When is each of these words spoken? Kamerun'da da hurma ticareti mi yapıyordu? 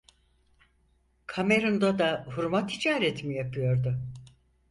Kamerun'da 1.33 1.99
da 1.99 2.25
hurma 2.35 2.67
ticareti 2.67 3.27
mi 3.27 3.35
yapıyordu? 3.35 3.99